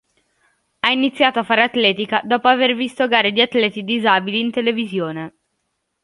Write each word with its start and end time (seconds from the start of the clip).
Ha 0.79 0.89
iniziato 0.89 1.37
a 1.37 1.43
fare 1.43 1.61
atletica 1.61 2.21
dopo 2.23 2.47
aver 2.47 2.73
visto 2.73 3.07
gare 3.07 3.31
di 3.31 3.39
atleti 3.39 3.83
disabili 3.83 4.39
in 4.39 4.49
televisione. 4.49 5.35